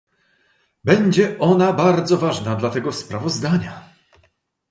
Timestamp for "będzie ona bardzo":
0.83-2.17